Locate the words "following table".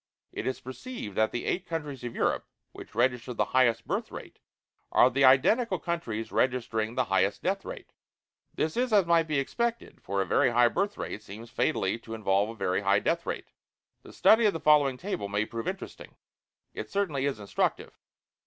14.59-15.29